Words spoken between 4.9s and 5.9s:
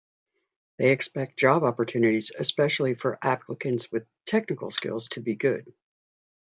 to be good.